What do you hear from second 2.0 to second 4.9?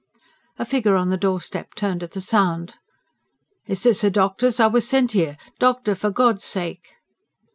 at the sound. "Is this a doctor's? I wuz